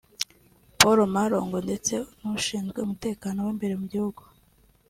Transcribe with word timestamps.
Paul 0.77 0.97
Malong 1.13 1.53
ndetse 1.65 1.93
n’ushinzwe 2.21 2.77
umutekano 2.81 3.37
w’imbere 3.45 3.73
mu 3.81 3.85
gihugu 3.93 4.21